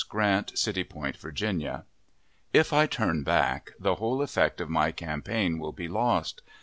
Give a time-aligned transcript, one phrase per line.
[0.09, 1.85] GRANT, City Point, Virginia:
[2.53, 6.41] If I turn back, the whole effect of my campaign will be lost.